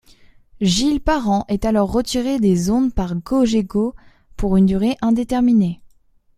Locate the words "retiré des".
1.91-2.71